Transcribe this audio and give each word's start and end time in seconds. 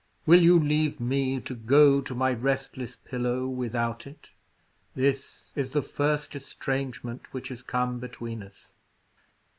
Will 0.25 0.41
you 0.41 0.57
leave 0.57 0.99
me 0.99 1.39
to 1.41 1.53
go 1.53 2.01
to 2.01 2.15
my 2.15 2.33
restless 2.33 2.95
pillow 2.95 3.45
without 3.47 4.07
it? 4.07 4.31
This 4.95 5.51
is 5.55 5.73
the 5.73 5.83
first 5.83 6.35
estrangement 6.35 7.31
which 7.35 7.49
has 7.49 7.61
come 7.61 7.99
between 7.99 8.41
us." 8.41 8.73